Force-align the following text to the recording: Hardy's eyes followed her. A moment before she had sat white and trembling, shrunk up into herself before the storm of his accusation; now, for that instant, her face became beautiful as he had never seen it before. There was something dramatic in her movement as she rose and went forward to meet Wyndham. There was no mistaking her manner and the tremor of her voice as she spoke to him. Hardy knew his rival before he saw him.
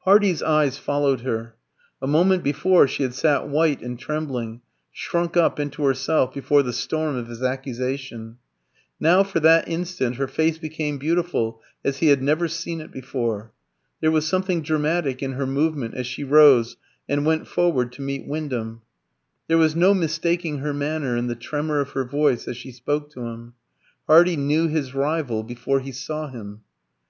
Hardy's 0.00 0.42
eyes 0.42 0.76
followed 0.76 1.22
her. 1.22 1.54
A 2.02 2.06
moment 2.06 2.42
before 2.42 2.86
she 2.86 3.02
had 3.02 3.14
sat 3.14 3.48
white 3.48 3.80
and 3.80 3.98
trembling, 3.98 4.60
shrunk 4.92 5.38
up 5.38 5.58
into 5.58 5.84
herself 5.86 6.34
before 6.34 6.62
the 6.62 6.74
storm 6.74 7.16
of 7.16 7.28
his 7.28 7.42
accusation; 7.42 8.36
now, 9.00 9.22
for 9.22 9.40
that 9.40 9.66
instant, 9.66 10.16
her 10.16 10.28
face 10.28 10.58
became 10.58 10.98
beautiful 10.98 11.62
as 11.82 11.96
he 12.00 12.08
had 12.08 12.22
never 12.22 12.46
seen 12.46 12.82
it 12.82 12.92
before. 12.92 13.54
There 14.02 14.10
was 14.10 14.26
something 14.28 14.60
dramatic 14.60 15.22
in 15.22 15.32
her 15.32 15.46
movement 15.46 15.94
as 15.94 16.06
she 16.06 16.24
rose 16.24 16.76
and 17.08 17.24
went 17.24 17.46
forward 17.46 17.90
to 17.92 18.02
meet 18.02 18.26
Wyndham. 18.26 18.82
There 19.48 19.56
was 19.56 19.74
no 19.74 19.94
mistaking 19.94 20.58
her 20.58 20.74
manner 20.74 21.16
and 21.16 21.30
the 21.30 21.34
tremor 21.34 21.80
of 21.80 21.92
her 21.92 22.04
voice 22.04 22.46
as 22.46 22.58
she 22.58 22.70
spoke 22.70 23.10
to 23.12 23.22
him. 23.22 23.54
Hardy 24.06 24.36
knew 24.36 24.68
his 24.68 24.94
rival 24.94 25.42
before 25.42 25.80
he 25.80 25.92
saw 25.92 26.28
him. 26.28 26.64